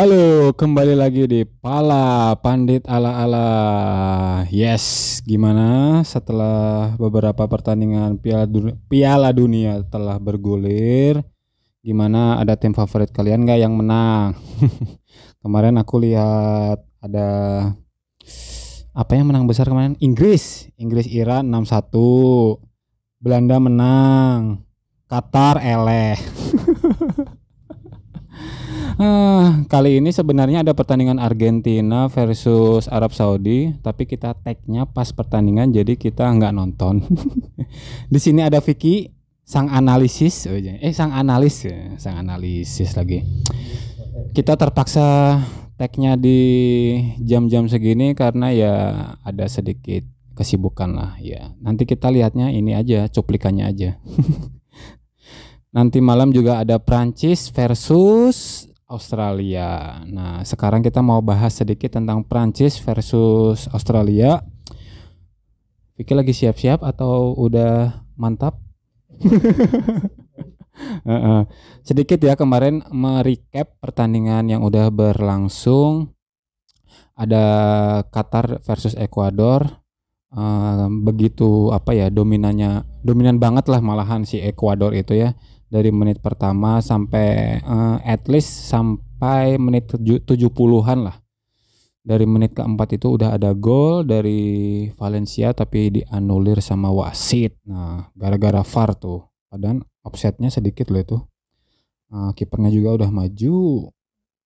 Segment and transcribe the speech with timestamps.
[0.00, 4.48] Halo, kembali lagi di Pala Pandit ala-ala.
[4.48, 11.20] Yes, gimana setelah beberapa pertandingan Piala Dunia, Piala Dunia telah bergulir?
[11.84, 14.40] Gimana ada tim favorit kalian gak yang menang?
[15.44, 17.28] kemarin aku lihat ada
[18.96, 20.00] apa yang menang besar kemarin?
[20.00, 22.56] Inggris, Inggris Iran 6-1.
[23.20, 24.64] Belanda menang.
[25.12, 26.39] Qatar eleh.
[29.00, 35.72] Ah, kali ini sebenarnya ada pertandingan Argentina versus Arab Saudi, tapi kita tagnya pas pertandingan
[35.72, 37.00] jadi kita nggak nonton.
[38.12, 39.08] Di sini ada Vicky,
[39.40, 40.76] sang analisis, oh iya.
[40.84, 43.24] eh sang analis, ya, sang analisis lagi.
[44.36, 45.40] Kita terpaksa
[45.80, 46.36] tagnya di
[47.24, 48.74] jam-jam segini karena ya
[49.24, 50.04] ada sedikit
[50.36, 51.56] kesibukan lah ya.
[51.64, 53.96] Nanti kita lihatnya ini aja cuplikannya aja.
[55.76, 60.02] Nanti malam juga ada Prancis versus Australia.
[60.10, 64.42] Nah, sekarang kita mau bahas sedikit tentang Prancis versus Australia.
[65.94, 68.58] Vicky lagi siap-siap atau udah mantap?
[71.88, 76.10] sedikit ya kemarin merecap pertandingan yang udah berlangsung.
[77.14, 77.44] Ada
[78.10, 79.80] Qatar versus Ekuador.
[80.30, 85.34] Uh, begitu apa ya dominannya dominan banget lah malahan si Ekuador itu ya
[85.70, 91.16] dari menit pertama sampai uh, at least sampai menit 70-an lah.
[92.02, 97.54] Dari menit keempat itu udah ada gol dari Valencia tapi dianulir sama wasit.
[97.62, 99.30] Nah, gara-gara VAR tuh.
[99.46, 101.18] Padahal offsetnya sedikit loh itu.
[102.10, 103.86] Uh, kipernya juga udah maju.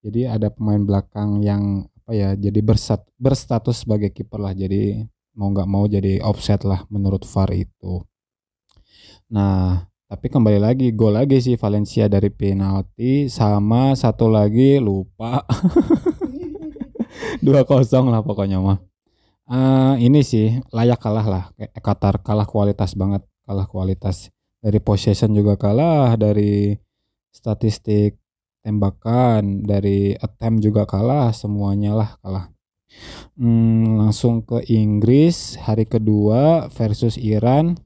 [0.05, 4.53] Jadi ada pemain belakang yang apa ya jadi bersat, berstatus sebagai kiper lah.
[4.53, 5.01] Jadi
[5.33, 8.05] mau nggak mau jadi offset lah menurut VAR itu.
[9.33, 15.41] Nah, tapi kembali lagi gol lagi sih Valencia dari penalti sama satu lagi lupa.
[17.45, 18.79] dua kosong lah pokoknya mah.
[19.45, 21.45] Uh, ini sih layak kalah lah.
[21.81, 24.29] Qatar kalah kualitas banget, kalah kualitas.
[24.61, 26.77] Dari possession juga kalah, dari
[27.33, 28.17] statistik
[28.65, 32.49] tembakan, dari attempt juga kalah, semuanya lah kalah.
[33.35, 37.81] Hmm, langsung ke Inggris hari kedua versus Iran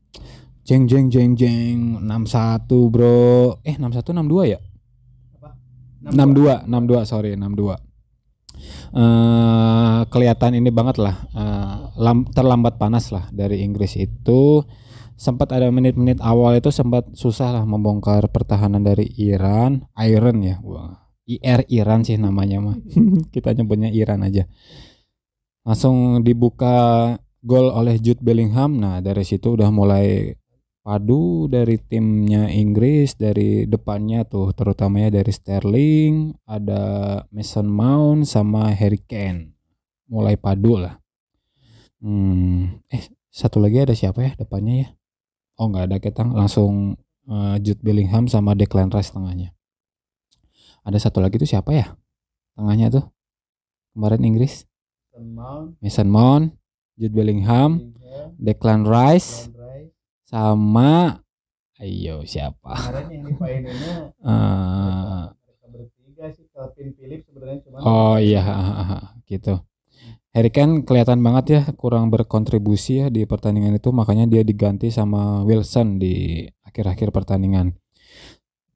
[0.69, 2.05] Jeng jeng jeng jeng.
[2.05, 3.57] 61 bro.
[3.65, 4.61] Eh 61 62 ya?
[5.41, 5.57] Apa?
[6.13, 7.73] 62 62 sorry 62
[8.93, 11.17] uh, Kelihatan ini banget lah.
[11.33, 14.61] Uh, lam, Terlambat panas lah dari Inggris itu.
[15.17, 19.89] Sempat ada menit-menit awal itu sempat susah lah membongkar pertahanan dari Iran.
[20.05, 20.61] Iron ya?
[20.61, 21.09] Wah.
[21.25, 22.77] IR Iran sih namanya mah.
[23.35, 24.45] Kita nyebutnya Iran aja.
[25.65, 28.77] Langsung dibuka gol oleh Jude Bellingham.
[28.77, 30.37] Nah dari situ udah mulai
[30.89, 36.81] padu dari timnya Inggris dari depannya tuh terutamanya dari Sterling ada
[37.29, 39.53] Mason Mount sama Harry Kane.
[40.09, 40.97] Mulai padu lah.
[42.01, 44.89] Hmm, eh satu lagi ada siapa ya depannya ya?
[45.61, 46.25] Oh nggak ada kita.
[46.25, 46.97] Langsung
[47.29, 49.53] uh, Jude Bellingham sama Declan Rice tengahnya.
[50.89, 51.93] Ada satu lagi tuh siapa ya?
[52.57, 53.05] Tengahnya tuh
[53.93, 54.65] kemarin Inggris.
[55.13, 56.45] Mason Mount, Mason Mount
[56.97, 57.93] Jude Bellingham,
[58.41, 59.53] Declan Rice,
[60.29, 61.25] sama
[61.81, 62.77] ayo siapa?
[62.77, 65.33] Kemarin yang dipainnya uh,
[65.73, 68.45] bertiga sih Calvin Phillips sebenarnya cuma oh iya
[69.25, 69.57] gitu.
[70.37, 75.41] Harry Kane kelihatan banget ya kurang berkontribusi ya di pertandingan itu makanya dia diganti sama
[75.49, 77.73] Wilson di akhir-akhir pertandingan.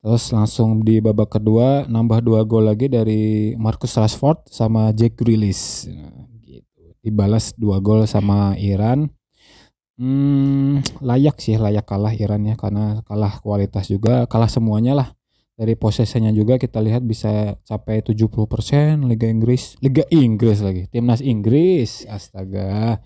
[0.02, 5.86] Terus langsung di babak kedua nambah dua gol lagi dari Marcus Rashford sama Jack Grealish.
[5.86, 6.96] Nah, gitu.
[7.04, 9.12] Dibalas dua gol sama Iran
[10.02, 15.08] Hmm, layak sih, layak kalah Iran ya karena kalah kualitas juga, kalah semuanya lah.
[15.54, 22.02] Dari posisinya juga kita lihat bisa capai 70% Liga Inggris, Liga Inggris lagi, timnas Inggris.
[22.10, 22.98] Astaga.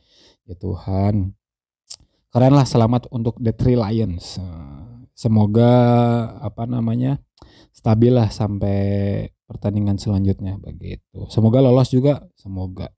[0.49, 1.37] Ya Tuhan.
[2.33, 4.41] Keren lah selamat untuk The Three Lions.
[5.13, 5.69] Semoga
[6.41, 7.21] apa namanya?
[7.77, 8.81] stabil lah sampai
[9.45, 11.29] pertandingan selanjutnya begitu.
[11.29, 12.89] Semoga lolos juga, semoga.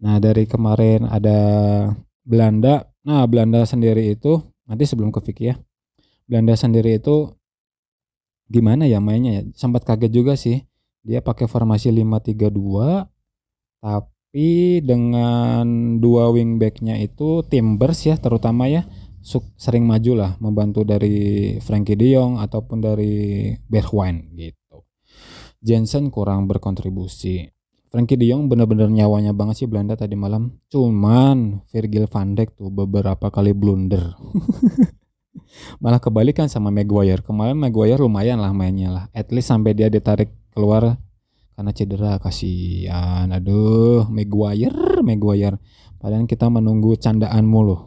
[0.00, 1.36] Nah, dari kemarin ada
[2.24, 5.56] Belanda Nah, Belanda sendiri itu nanti sebelum ke Vicky ya.
[6.26, 7.30] Belanda sendiri itu
[8.50, 9.42] gimana ya mainnya ya?
[9.54, 10.66] Sempat kaget juga sih.
[11.06, 13.06] Dia pakai formasi 5-3-2
[13.78, 18.82] tapi dengan dua wingbacknya itu Timbers ya terutama ya
[19.54, 24.82] sering maju lah membantu dari Frankie De Jong ataupun dari Bergwijn gitu.
[25.62, 27.46] Jensen kurang berkontribusi.
[27.96, 30.52] Frankie De Jong bener-bener nyawanya banget sih Belanda tadi malam.
[30.68, 34.12] Cuman Virgil van Dijk tuh beberapa kali blunder.
[35.80, 37.24] Malah kebalikan sama Maguire.
[37.24, 39.04] Kemarin Maguire lumayan lah mainnya lah.
[39.16, 41.00] At least sampai dia ditarik keluar
[41.56, 45.56] karena cedera kasihan aduh Maguire Maguire
[45.96, 47.80] padahal kita menunggu candaan mulu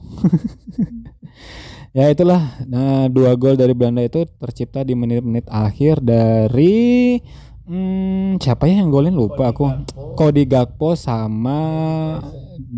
[1.97, 7.21] ya itulah nah dua gol dari Belanda itu tercipta di menit-menit akhir dari
[7.69, 9.13] hmm, siapa ya yang golin?
[9.13, 9.69] Lupa aku.
[10.17, 11.61] Cody Gakpo sama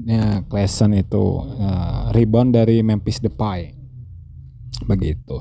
[0.06, 3.74] ya Klasen itu uh, rebound dari Memphis Depay.
[4.86, 5.40] Begitu.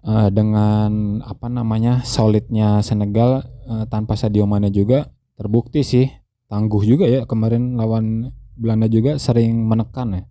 [0.00, 6.08] Uh, dengan apa namanya solidnya Senegal uh, tanpa Sadio Mane juga terbukti sih
[6.48, 10.24] tangguh juga ya kemarin lawan Belanda juga sering menekan ya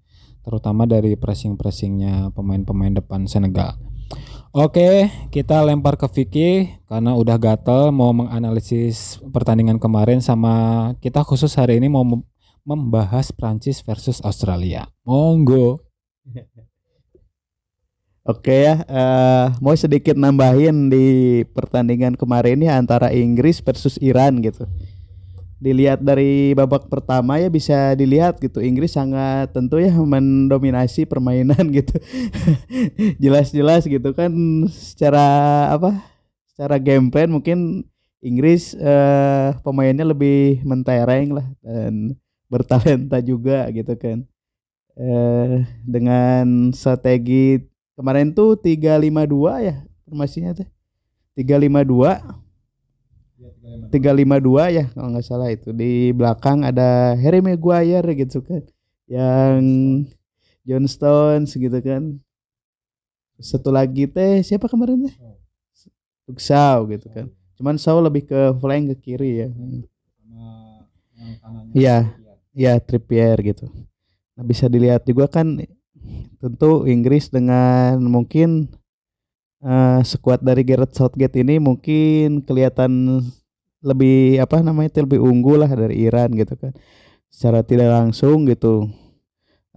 [0.47, 3.86] terutama dari pressing-pressingnya pemain-pemain depan Senegal.
[4.55, 11.51] Oke, kita lempar ke Vicky karena udah gatel mau menganalisis pertandingan kemarin sama kita khusus
[11.59, 12.07] hari ini mau
[12.63, 14.87] membahas Prancis versus Australia.
[15.03, 15.83] Monggo.
[18.27, 24.67] Oke ya, uh, mau sedikit nambahin di pertandingan kemarin ini antara Inggris versus Iran gitu.
[25.57, 31.97] Dilihat dari babak pertama ya bisa dilihat gitu Inggris sangat tentu ya mendominasi permainan gitu.
[33.17, 34.31] Jelas-jelas gitu kan
[34.69, 35.27] secara
[35.73, 35.97] apa?
[36.53, 37.89] Secara game plan mungkin
[38.21, 42.17] Inggris uh, pemainnya lebih mentereng lah dan
[42.49, 44.25] bertalenta juga gitu kan.
[44.97, 47.61] Uh, dengan strategi
[47.97, 50.69] Kemarin tuh 352 ya formasinya tuh.
[51.33, 52.45] 352
[53.37, 55.69] 352 ya kalau nggak salah itu.
[55.73, 58.65] Di belakang ada Harry Maguire gitu kan
[59.07, 59.61] yang
[60.67, 62.17] John Stones gitu kan.
[63.37, 65.15] Satu lagi teh siapa kemarin teh?
[66.27, 67.29] Tuksau gitu kan.
[67.57, 69.49] Cuman Sau lebih ke flank ke kiri ya.
[71.73, 71.97] Iya
[72.57, 73.69] iya Trippier gitu.
[74.37, 75.57] Nah bisa dilihat juga kan
[76.37, 78.69] tentu Inggris dengan mungkin
[79.67, 83.19] uh, sekuat dari Gareth Southgate ini mungkin kelihatan
[83.83, 86.71] lebih apa namanya itu lebih unggul lah dari Iran gitu kan.
[87.27, 88.87] Secara tidak langsung gitu.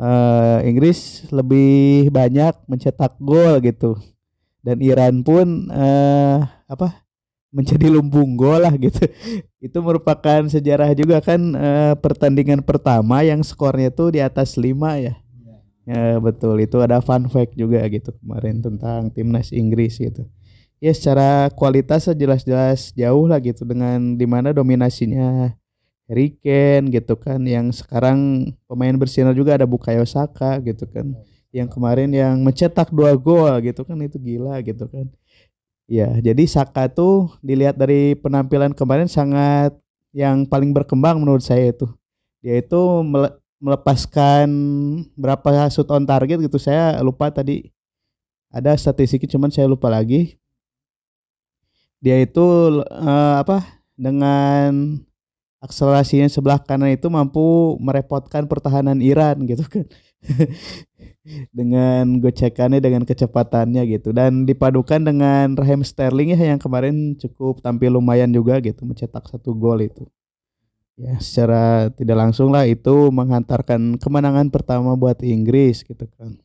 [0.00, 3.98] Uh, Inggris lebih banyak mencetak gol gitu.
[4.62, 7.04] Dan Iran pun uh, apa
[7.50, 9.04] menjadi lumbung gol lah gitu.
[9.66, 14.72] Itu merupakan sejarah juga kan uh, pertandingan pertama yang skornya tuh di atas 5
[15.04, 15.20] ya
[15.90, 20.22] Ya betul itu ada fun fact juga gitu kemarin tentang timnas Inggris gitu.
[20.78, 25.50] Ya secara kualitas jelas-jelas jauh lah gitu dengan di mana dominasinya
[26.06, 31.10] Harry Kane gitu kan yang sekarang pemain bersinar juga ada Bukayo Saka gitu kan
[31.50, 35.10] yang kemarin yang mencetak dua gol gitu kan itu gila gitu kan.
[35.90, 39.74] Ya jadi Saka tuh dilihat dari penampilan kemarin sangat
[40.14, 41.90] yang paling berkembang menurut saya itu.
[42.46, 42.78] Dia itu
[43.60, 44.48] melepaskan
[45.14, 47.68] berapa shoot on target gitu saya lupa tadi.
[48.50, 50.40] Ada statistiknya cuman saya lupa lagi.
[52.00, 52.42] Dia itu
[52.82, 53.62] uh, apa
[53.94, 54.98] dengan
[55.60, 59.86] akselerasinya sebelah kanan itu mampu merepotkan pertahanan Iran gitu kan.
[61.54, 64.10] Dengan gocekannya dengan kecepatannya gitu.
[64.16, 69.54] Dan dipadukan dengan Raheem Sterling ya yang kemarin cukup tampil lumayan juga gitu mencetak satu
[69.54, 70.08] gol itu
[71.00, 76.36] ya secara tidak langsung lah itu menghantarkan kemenangan pertama buat Inggris gitu kan.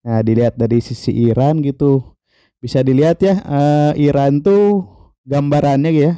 [0.00, 2.16] Nah dilihat dari sisi Iran gitu
[2.60, 4.88] bisa dilihat ya uh, Iran tuh
[5.28, 6.12] gambarannya ya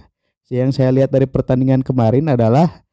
[0.53, 2.85] yang saya lihat dari pertandingan kemarin adalah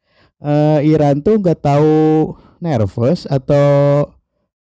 [0.42, 3.66] uh, Iran tuh nggak tahu nervous atau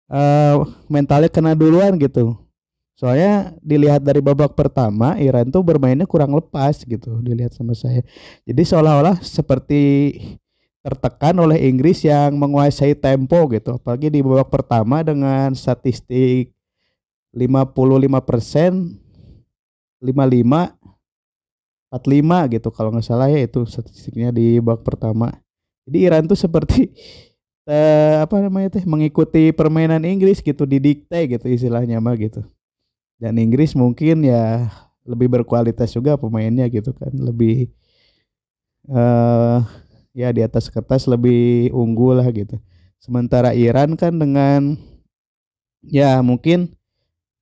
[0.08, 0.54] uh,
[0.88, 2.38] mentalnya kena duluan gitu
[3.04, 8.00] Soalnya dilihat dari babak pertama Iran tuh bermainnya kurang lepas gitu dilihat sama saya.
[8.48, 10.16] Jadi seolah-olah seperti
[10.80, 13.76] tertekan oleh Inggris yang menguasai tempo gitu.
[13.76, 16.56] Apalagi di babak pertama dengan statistik
[17.36, 18.96] 55 persen
[20.00, 20.80] 55
[21.92, 25.28] 45 gitu kalau nggak salah ya itu statistiknya di babak pertama.
[25.84, 26.88] Jadi Iran tuh seperti
[27.68, 32.40] eh, apa namanya teh mengikuti permainan Inggris gitu didikte gitu istilahnya mah gitu
[33.18, 34.68] dan Inggris mungkin ya
[35.04, 37.12] lebih berkualitas juga pemainnya gitu kan.
[37.12, 37.70] Lebih
[38.88, 39.62] uh,
[40.16, 42.56] ya di atas kertas lebih unggul lah gitu.
[42.98, 44.80] Sementara Iran kan dengan
[45.84, 46.72] ya mungkin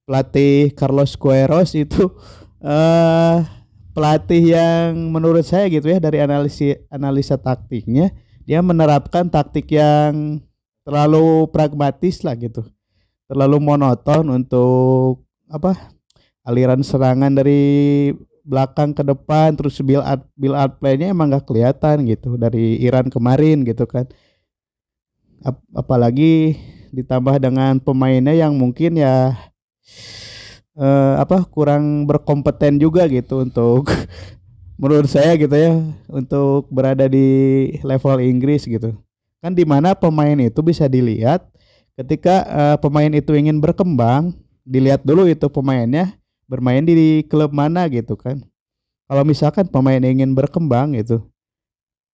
[0.02, 2.10] pelatih Carlos Queiroz itu
[2.58, 3.46] uh,
[3.94, 8.10] pelatih yang menurut saya gitu ya dari analisa analisa taktiknya
[8.42, 10.42] dia menerapkan taktik yang
[10.82, 12.66] terlalu pragmatis lah gitu.
[13.30, 15.22] Terlalu monoton untuk
[15.52, 15.92] apa
[16.48, 18.10] aliran serangan dari
[18.42, 23.06] belakang ke depan terus build up build up play-nya emang gak kelihatan gitu dari Iran
[23.12, 24.10] kemarin gitu kan.
[25.44, 26.58] Ap apalagi
[26.90, 29.34] ditambah dengan pemainnya yang mungkin ya
[30.74, 33.86] eh, apa kurang berkompeten juga gitu untuk
[34.80, 35.78] menurut saya gitu ya
[36.10, 37.28] untuk berada di
[37.86, 38.98] level Inggris gitu.
[39.38, 41.42] Kan di mana pemain itu bisa dilihat
[41.98, 44.32] ketika uh, pemain itu ingin berkembang
[44.62, 48.42] dilihat dulu itu pemainnya bermain di klub mana gitu kan.
[49.06, 51.32] Kalau misalkan pemain ingin berkembang gitu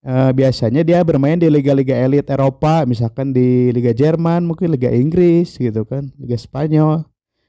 [0.05, 5.57] uh, biasanya dia bermain di liga-liga elit Eropa misalkan di Liga Jerman mungkin Liga Inggris
[5.59, 7.07] gitu kan Liga Spanyol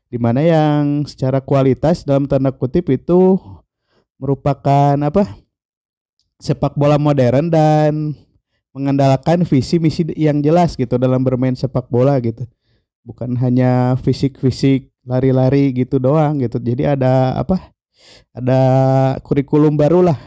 [0.09, 3.37] di mana yang secara kualitas dalam tanda kutip itu
[4.17, 5.37] merupakan apa
[6.41, 8.17] sepak bola modern dan
[8.73, 12.45] mengandalkan visi misi yang jelas gitu dalam bermain sepak bola gitu
[13.03, 17.71] bukan hanya fisik-fisik lari-lari gitu doang gitu jadi ada apa
[18.35, 18.61] ada
[19.25, 20.19] kurikulum baru lah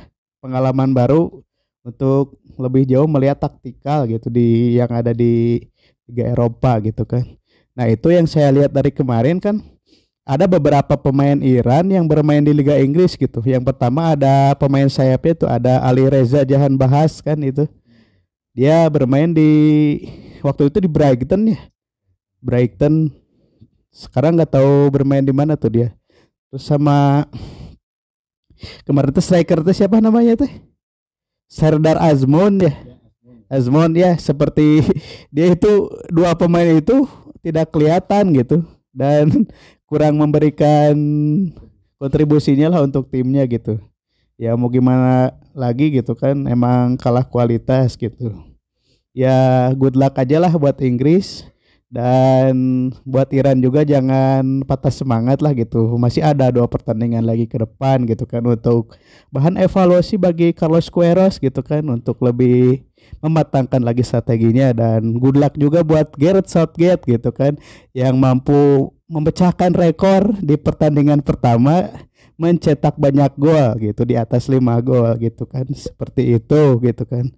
[0.43, 1.43] pengalaman baru
[1.87, 5.63] untuk lebih jauh melihat taktikal gitu di yang ada di
[6.11, 7.25] Liga Eropa gitu kan
[7.73, 9.61] nah itu yang saya lihat dari kemarin kan
[10.23, 13.43] ada beberapa pemain Iran yang bermain di Liga Inggris gitu.
[13.43, 17.67] Yang pertama ada pemain sayapnya itu ada Ali Reza Jahan Bahas kan itu.
[18.55, 19.51] Dia bermain di
[20.45, 21.59] waktu itu di Brighton ya.
[22.43, 23.15] Brighton
[23.95, 25.89] sekarang nggak tahu bermain di mana tuh dia.
[26.51, 27.25] Terus sama
[28.85, 30.51] kemarin tuh striker tuh siapa namanya tuh?
[31.47, 32.75] Serdar Azmon ya.
[33.47, 34.83] Azmon ya seperti
[35.35, 37.07] dia itu dua pemain itu
[37.45, 39.29] tidak kelihatan gitu dan
[39.89, 40.97] kurang memberikan
[42.01, 43.77] kontribusinya lah untuk timnya gitu
[44.41, 48.33] ya mau gimana lagi gitu kan emang kalah kualitas gitu
[49.13, 51.45] ya good luck aja lah buat Inggris
[51.93, 55.93] dan buat Iran juga jangan patah semangat lah gitu.
[56.01, 58.97] Masih ada dua pertandingan lagi ke depan gitu kan untuk
[59.29, 62.89] bahan evaluasi bagi Carlos Queiroz gitu kan untuk lebih
[63.21, 64.73] mematangkan lagi strateginya.
[64.73, 67.61] Dan good luck juga buat Gareth Southgate gitu kan
[67.93, 71.93] yang mampu memecahkan rekor di pertandingan pertama
[72.41, 75.69] mencetak banyak gol gitu di atas lima gol gitu kan.
[75.69, 77.29] Seperti itu gitu kan.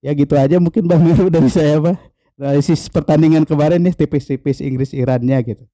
[0.00, 2.09] Ya gitu aja mungkin Bang Meru dari saya Pak
[2.40, 5.64] analisis pertandingan kemarin nih tipis-tipis Inggris Irannya gitu.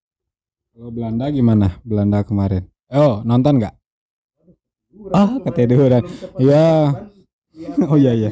[0.74, 1.78] Kalau Belanda gimana?
[1.86, 2.66] Belanda kemarin.
[2.90, 3.74] Oh nonton nggak?
[5.14, 6.02] Ah ketiduran
[6.42, 6.90] ya
[7.86, 8.30] oh iya iya.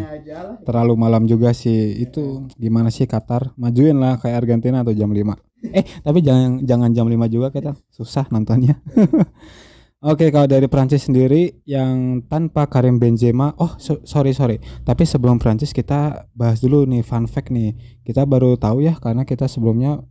[0.67, 1.95] Terlalu malam juga sih.
[2.03, 3.55] Itu gimana sih Qatar?
[3.55, 7.73] Majuin lah kayak Argentina atau jam 5 eh tapi jangan jangan jam 5 juga kita
[7.89, 8.77] susah nontonnya
[10.05, 15.41] Oke, kalau dari Prancis sendiri yang tanpa Karim Benzema, oh so, sorry sorry, tapi sebelum
[15.41, 17.73] Prancis kita bahas dulu nih fun fact nih.
[18.05, 20.05] Kita baru tahu ya karena kita sebelumnya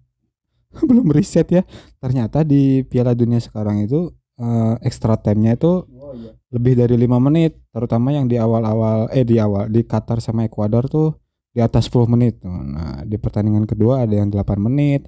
[0.89, 1.61] belum riset ya.
[2.01, 4.09] Ternyata di Piala Dunia sekarang itu
[4.41, 6.33] uh, extra time-nya itu oh, iya.
[6.49, 10.89] lebih dari lima menit, terutama yang di awal-awal eh di awal di Qatar sama Ekuador
[10.89, 11.21] tuh
[11.53, 12.41] di atas 10 menit.
[12.41, 15.05] Nah, di pertandingan kedua ada yang 8 menit,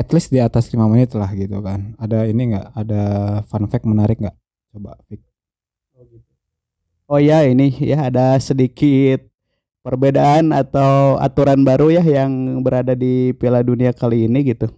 [0.00, 1.92] at least di atas lima menit lah gitu kan.
[2.00, 3.02] Ada ini enggak ada
[3.44, 4.36] fun fact menarik nggak?
[4.72, 5.20] Coba Fik.
[7.10, 9.26] oh ya ini ya ada sedikit
[9.84, 14.72] perbedaan atau aturan baru ya yang berada di Piala Dunia kali ini gitu.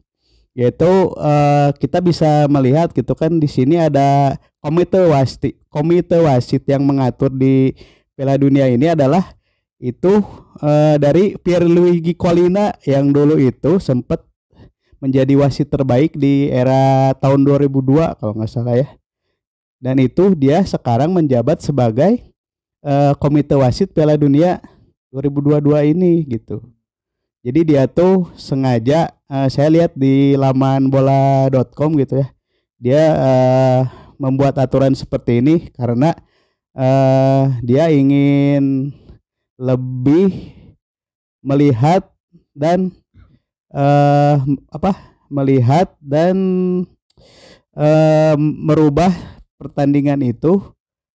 [0.53, 6.85] Yaitu uh, kita bisa melihat gitu kan di sini ada komite wasit komite wasit yang
[6.85, 7.73] mengatur di
[8.13, 9.33] Piala Dunia ini adalah
[9.83, 10.23] itu
[10.63, 14.32] uh, dari Pierluigi Collina yang dulu itu sempat
[15.03, 18.89] menjadi wasit terbaik di era tahun 2002 kalau nggak salah ya.
[19.83, 22.23] Dan itu dia sekarang menjabat sebagai
[22.87, 24.63] uh, komite wasit Piala Dunia
[25.11, 26.63] 2022 ini gitu.
[27.43, 32.31] Jadi dia tuh sengaja uh, saya lihat di laman bola.com gitu ya.
[32.79, 33.81] Dia uh,
[34.23, 36.15] membuat aturan seperti ini karena
[36.79, 38.95] uh, dia ingin
[39.59, 40.55] lebih
[41.43, 42.07] melihat
[42.55, 42.95] dan
[43.73, 44.37] uh,
[44.71, 44.93] apa
[45.33, 46.37] melihat dan
[47.77, 49.11] uh, merubah
[49.57, 50.61] pertandingan itu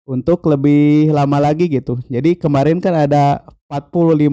[0.05, 1.99] untuk lebih lama lagi gitu.
[2.07, 3.41] Jadi kemarin kan ada
[3.71, 4.29] 45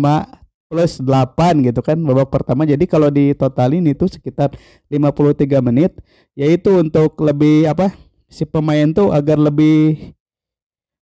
[0.71, 2.63] plus 8 gitu kan babak pertama.
[2.63, 4.55] Jadi kalau di totalin itu sekitar
[4.87, 5.99] 53 menit
[6.39, 7.91] yaitu untuk lebih apa
[8.31, 10.15] si pemain tuh agar lebih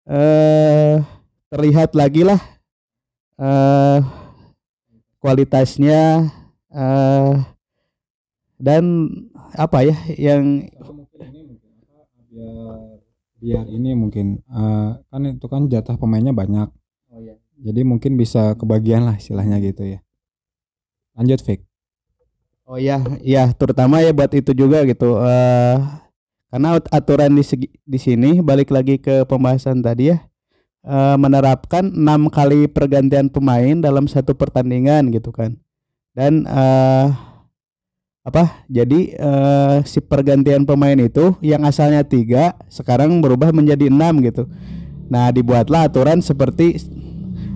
[0.07, 1.03] eh
[1.51, 2.39] terlihat lagi lah
[3.35, 3.99] eh
[5.19, 6.31] kualitasnya
[6.77, 7.41] uh,
[8.61, 9.09] dan
[9.57, 10.69] apa ya yang
[12.29, 12.77] biar
[13.37, 16.69] biar ini mungkin uh, kan itu kan jatah pemainnya banyak.
[17.09, 17.37] Oh, iya.
[17.57, 19.99] jadi mungkin bisa kebagian lah istilahnya gitu ya.
[21.17, 21.65] Lanjut Fik.
[22.67, 25.77] Oh ya ya terutama ya buat itu juga gitu uh,
[26.51, 30.19] karena aturan di segi, di sini balik lagi ke pembahasan tadi ya
[30.83, 35.55] uh, menerapkan enam kali pergantian pemain dalam satu pertandingan gitu kan
[36.17, 37.13] dan uh,
[38.25, 44.49] apa jadi uh, si pergantian pemain itu yang asalnya tiga sekarang berubah menjadi enam gitu
[45.07, 46.83] Nah, dibuatlah aturan seperti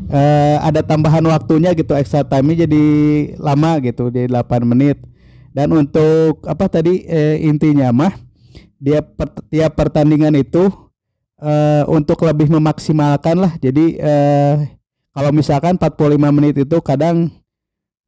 [0.08, 2.84] uh, ada tambahan waktunya gitu extra time jadi
[3.38, 4.98] lama gitu di 8 menit.
[5.52, 8.16] Dan untuk apa tadi eh, intinya mah
[8.80, 10.72] dia per, tiap pertandingan itu
[11.44, 13.52] uh, untuk lebih memaksimalkan lah.
[13.60, 14.64] Jadi uh,
[15.12, 17.36] kalau misalkan 45 menit itu kadang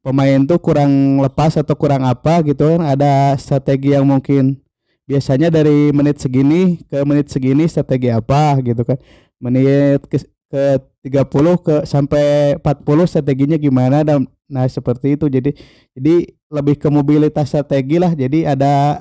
[0.04, 4.60] pemain tuh kurang lepas atau kurang apa gitu kan ada strategi yang mungkin
[5.08, 9.00] biasanya dari menit segini ke menit segini strategi apa gitu kan.
[9.40, 10.20] Menit ke,
[10.52, 10.62] ke
[11.08, 15.32] 30 ke sampai 40 strateginya gimana dan nah seperti itu.
[15.32, 15.56] Jadi
[15.96, 16.14] jadi
[16.52, 18.12] lebih ke mobilitas strategi lah.
[18.12, 19.00] Jadi ada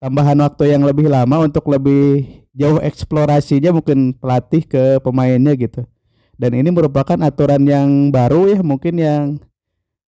[0.00, 5.84] tambahan waktu yang lebih lama untuk lebih jauh eksplorasinya mungkin pelatih ke pemainnya gitu.
[6.36, 9.40] Dan ini merupakan aturan yang baru ya mungkin yang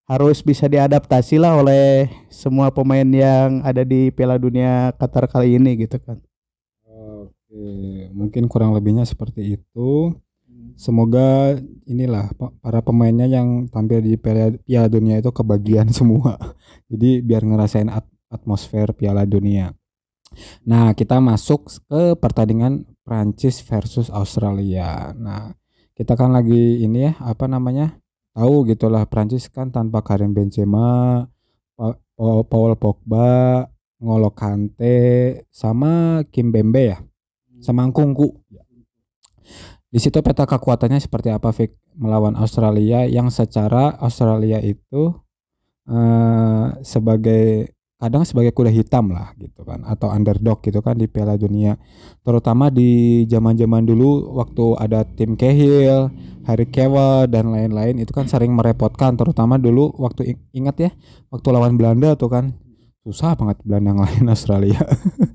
[0.08, 5.84] harus bisa diadaptasi lah oleh semua pemain yang ada di Piala Dunia Qatar kali ini
[5.84, 6.16] gitu kan.
[6.88, 10.16] Oke, mungkin kurang lebihnya seperti itu.
[10.80, 12.32] Semoga inilah
[12.64, 16.40] para pemainnya yang tampil di Piala, Dunia itu kebagian semua.
[16.90, 17.92] Jadi biar ngerasain
[18.32, 19.76] atmosfer Piala Dunia.
[20.64, 25.12] Nah, kita masuk ke pertandingan Prancis versus Australia.
[25.12, 25.52] Nah,
[25.92, 27.98] kita kan lagi ini ya, apa namanya?
[28.38, 31.26] Tahu gitulah Prancis kan tanpa Karim Benzema,
[32.46, 33.66] Paul Pogba,
[33.98, 36.98] Ngolo Kante sama Kim Bembe ya.
[37.58, 38.38] Sama Kungku.
[39.90, 45.10] Di situ peta kekuatannya seperti apa Vic melawan Australia yang secara Australia itu
[45.90, 51.34] uh, sebagai kadang sebagai kuda hitam lah gitu kan atau underdog gitu kan di Piala
[51.34, 51.74] Dunia
[52.22, 56.06] terutama di zaman-zaman dulu waktu ada tim Cahill,
[56.48, 60.90] Harry Kewell dan lain-lain itu kan sering merepotkan terutama dulu waktu ingat ya
[61.28, 62.56] waktu lawan Belanda tuh kan.
[63.04, 64.80] Susah banget Belanda ngalahin Australia.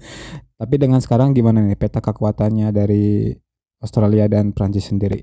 [0.59, 3.29] Tapi dengan sekarang gimana nih peta kekuatannya dari
[3.77, 5.21] Australia dan Prancis sendiri?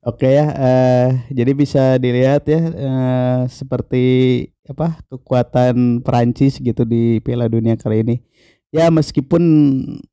[0.00, 7.52] Oke ya, uh, jadi bisa dilihat ya uh, seperti apa kekuatan Perancis gitu di Piala
[7.52, 8.16] Dunia kali ini.
[8.70, 9.42] Ya meskipun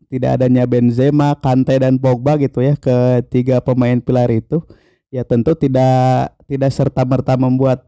[0.10, 4.66] tidak adanya Benzema, Kante dan Pogba gitu ya ketiga pemain pilar itu,
[5.14, 7.86] ya tentu tidak tidak serta merta membuat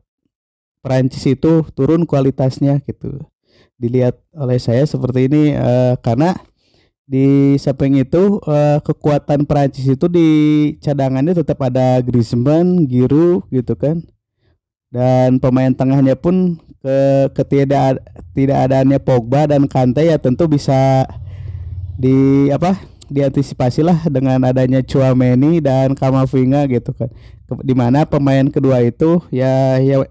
[0.86, 3.18] Perancis itu turun kualitasnya gitu.
[3.82, 6.36] Dilihat oleh saya seperti ini uh, karena
[7.10, 10.28] di samping itu uh, kekuatan Prancis itu di
[10.78, 14.06] cadangannya tetap ada Griezmann, Giroud gitu kan.
[14.90, 16.98] Dan pemain tengahnya pun ke
[17.38, 18.02] ketidak
[18.34, 21.06] tidak adanya Pogba dan Kante ya tentu bisa
[22.00, 22.80] di apa
[23.12, 27.10] diantisipasi lah dengan adanya Chouameni dan Kamavinga gitu kan.
[27.62, 30.06] Di mana pemain kedua itu ya ya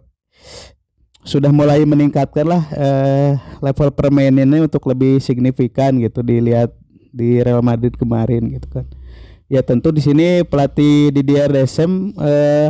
[1.27, 6.73] sudah mulai meningkatkan lah eh, level permainannya untuk lebih signifikan gitu dilihat
[7.11, 8.87] di Real Madrid kemarin gitu kan.
[9.49, 12.69] Ya tentu di sini pelatih Didier Deschamps eh,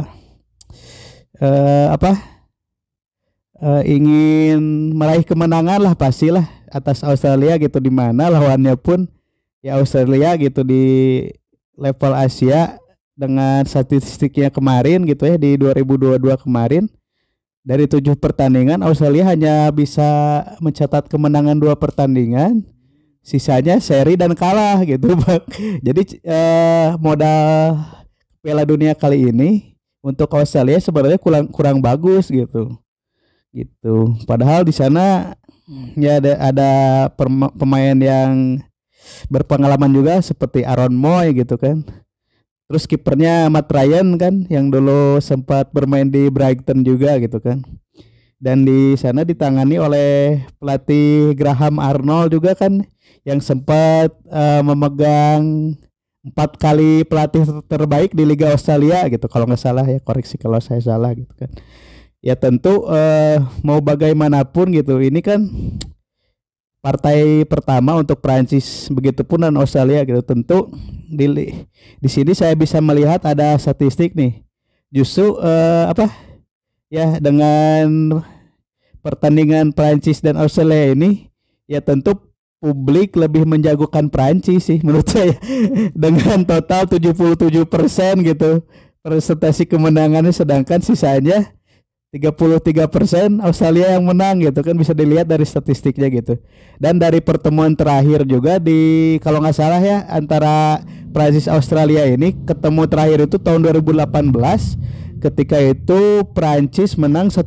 [1.42, 2.38] eh, apa?
[3.58, 9.10] Eh, ingin meraih kemenangan lah pastilah atas Australia gitu di mana lawannya pun.
[9.58, 10.84] Ya Australia gitu di
[11.74, 12.78] level Asia
[13.18, 16.86] dengan statistiknya kemarin gitu ya di 2022 kemarin.
[17.66, 20.06] Dari tujuh pertandingan Australia hanya bisa
[20.62, 22.62] mencatat kemenangan dua pertandingan.
[23.26, 25.42] Sisanya seri dan kalah gitu bang.
[25.82, 27.74] Jadi eh, modal
[28.38, 29.77] Piala Dunia kali ini
[30.08, 32.72] untuk Australia sebenarnya kurang kurang bagus gitu.
[33.52, 33.96] Gitu.
[34.24, 35.36] Padahal di sana
[35.92, 36.70] ya ada ada
[37.52, 38.56] pemain yang
[39.28, 41.84] berpengalaman juga seperti Aaron Moy gitu kan.
[42.68, 47.64] Terus kipernya Matt Ryan kan yang dulu sempat bermain di Brighton juga gitu kan.
[48.38, 52.84] Dan di sana ditangani oleh pelatih Graham Arnold juga kan
[53.26, 55.74] yang sempat uh, memegang
[56.28, 59.26] empat kali pelatih terbaik di Liga Australia gitu.
[59.26, 61.50] Kalau nggak salah ya koreksi kalau saya salah gitu kan.
[62.20, 65.48] Ya tentu uh, mau bagaimanapun gitu ini kan
[66.84, 70.20] partai pertama untuk Prancis begitupun dan Australia gitu.
[70.22, 70.68] Tentu
[71.08, 71.56] di
[71.98, 74.44] di sini saya bisa melihat ada statistik nih.
[74.92, 76.12] Justru uh, apa?
[76.88, 78.20] Ya dengan
[79.04, 81.28] pertandingan Prancis dan Australia ini
[81.68, 82.27] ya tentu
[82.58, 85.34] publik lebih menjagokan Prancis sih menurut saya
[85.94, 87.64] dengan total 77%
[88.26, 88.66] gitu
[89.02, 91.54] presentasi kemenangannya sedangkan sisanya
[92.08, 92.88] 33%
[93.44, 96.40] Australia yang menang gitu kan bisa dilihat dari statistiknya gitu.
[96.80, 100.80] Dan dari pertemuan terakhir juga di kalau nggak salah ya antara
[101.12, 104.08] Prancis Australia ini ketemu terakhir itu tahun 2018
[105.20, 107.44] ketika itu Prancis menang 1-0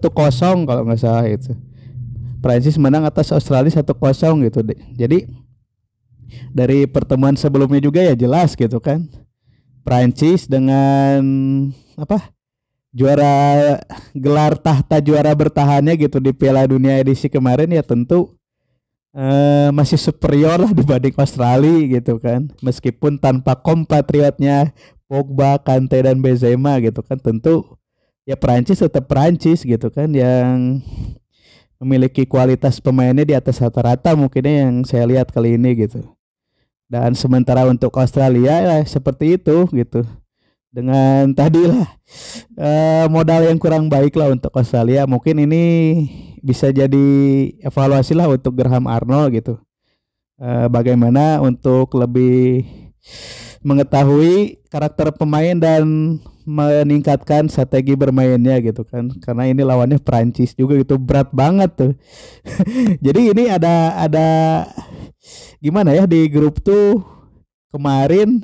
[0.70, 1.58] kalau nggak salah itu.
[2.42, 3.86] Prancis menang atas Australia 1-0
[4.50, 4.82] gitu deh.
[4.98, 5.30] Jadi
[6.50, 9.06] dari pertemuan sebelumnya juga ya jelas gitu kan.
[9.86, 11.22] Prancis dengan
[11.98, 12.34] apa?
[12.92, 13.80] Juara
[14.12, 18.36] gelar tahta juara bertahannya gitu di Piala Dunia edisi kemarin ya tentu
[19.16, 22.52] eh, masih superior lah dibanding Australia gitu kan.
[22.60, 24.76] Meskipun tanpa kompatriotnya
[25.08, 27.80] Pogba, Kante dan Benzema gitu kan tentu
[28.28, 30.80] ya Prancis tetap Prancis gitu kan yang
[31.82, 36.06] memiliki kualitas pemainnya di atas rata-rata mungkinnya yang saya lihat kali ini gitu.
[36.86, 40.06] Dan sementara untuk Australia ya seperti itu gitu.
[40.70, 41.90] Dengan tadi lah
[42.54, 45.10] eh, modal yang kurang baik lah untuk Australia.
[45.10, 45.64] Mungkin ini
[46.46, 47.08] bisa jadi
[47.66, 49.58] evaluasi lah untuk Graham Arnold gitu.
[50.38, 52.62] Eh, bagaimana untuk lebih
[53.66, 59.10] mengetahui karakter pemain dan meningkatkan strategi bermainnya gitu kan.
[59.22, 61.94] Karena ini lawannya Prancis juga gitu berat banget tuh.
[63.06, 64.28] Jadi ini ada ada
[65.62, 67.06] gimana ya di grup tuh
[67.72, 68.44] kemarin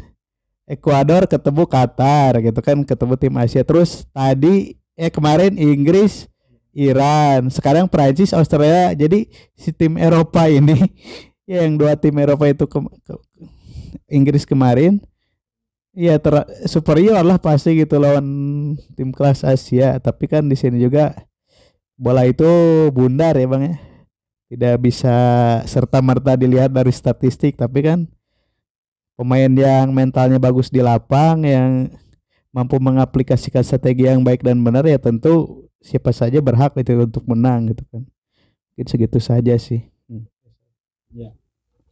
[0.67, 3.63] Ekuador ketemu Qatar gitu kan ketemu tim Asia.
[3.63, 6.27] Terus tadi eh kemarin Inggris
[6.75, 8.91] Iran sekarang Prancis Australia.
[8.91, 10.75] Jadi si tim Eropa ini
[11.49, 13.13] ya yang dua tim Eropa itu ke, ke,
[14.12, 14.99] Inggris kemarin
[15.97, 18.27] Iya ter superior lah pasti gitu lawan
[18.93, 19.97] tim kelas Asia.
[19.97, 21.17] Tapi kan di sini juga
[21.97, 22.45] bola itu
[22.93, 23.75] bundar ya bang ya.
[24.53, 25.17] Tidak bisa
[25.65, 27.57] serta merta dilihat dari statistik.
[27.57, 27.99] Tapi kan
[29.17, 31.89] pemain yang mentalnya bagus di lapang, yang
[32.53, 37.73] mampu mengaplikasikan strategi yang baik dan benar ya tentu siapa saja berhak itu untuk menang
[37.73, 38.05] gitu kan.
[38.77, 39.81] Mungkin segitu saja sih.
[40.05, 40.29] Hmm.
[41.10, 41.33] Ya.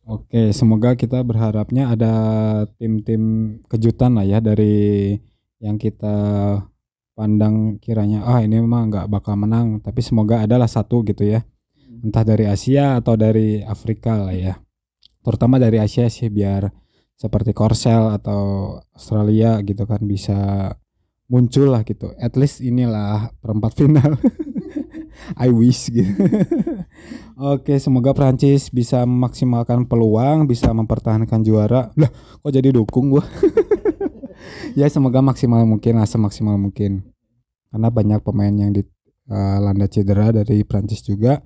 [0.06, 2.14] Oke, semoga kita berharapnya ada
[2.78, 5.18] tim-tim kejutan lah ya dari
[5.58, 6.14] yang kita
[7.18, 11.42] pandang kiranya ah ini memang nggak bakal menang, tapi semoga adalah satu gitu ya,
[12.06, 14.54] entah dari Asia atau dari Afrika lah ya,
[15.26, 16.70] terutama dari Asia sih biar
[17.18, 20.70] seperti Korsel atau Australia gitu kan bisa
[21.34, 24.22] muncul lah gitu, at least inilah perempat final.
[25.36, 26.12] I wish gitu.
[27.56, 31.92] Oke, semoga Prancis bisa memaksimalkan peluang, bisa mempertahankan juara.
[32.00, 33.26] Lah, kok jadi dukung gua?
[34.80, 37.04] ya semoga maksimal mungkin lah, semaksimal mungkin.
[37.72, 38.84] Karena banyak pemain yang di
[39.28, 41.44] uh, landa cedera dari Prancis juga.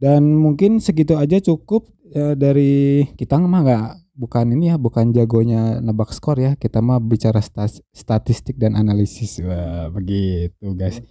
[0.00, 5.78] Dan mungkin segitu aja cukup uh, dari kita mah nggak bukan ini ya, bukan jagonya
[5.84, 6.56] nebak skor ya.
[6.56, 7.44] Kita mah bicara
[7.92, 9.44] statistik dan analisis.
[9.44, 11.04] Wah, begitu guys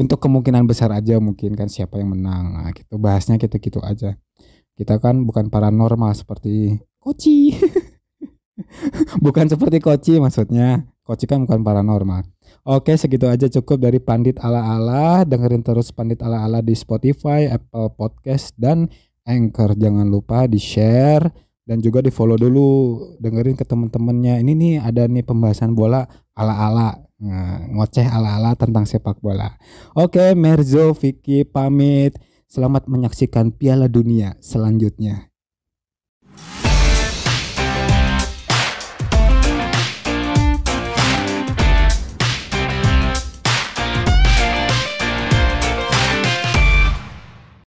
[0.00, 2.56] untuk kemungkinan besar aja mungkin kan siapa yang menang.
[2.56, 2.96] Nah, gitu.
[2.96, 4.16] Bahasnya kita gitu aja.
[4.72, 7.52] Kita kan bukan paranormal seperti koci
[9.24, 10.88] bukan seperti koci maksudnya.
[11.04, 12.24] Koci kan bukan paranormal.
[12.64, 17.52] Oke segitu aja cukup dari pandit ala ala dengerin terus pandit ala ala di Spotify
[17.52, 18.88] Apple Podcast dan
[19.28, 19.76] Anchor.
[19.76, 21.28] Jangan lupa di share
[21.68, 22.70] dan juga di follow dulu.
[23.20, 24.40] Dengerin ke temen-temennya.
[24.40, 26.88] Ini nih ada nih pembahasan bola ala ala
[27.20, 29.54] ngoceh ala-ala tentang sepak bola.
[29.94, 32.16] Oke, Merzo, Vicky pamit.
[32.50, 35.29] Selamat menyaksikan Piala Dunia selanjutnya.